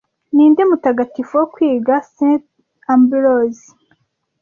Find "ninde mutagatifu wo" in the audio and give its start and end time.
0.35-1.45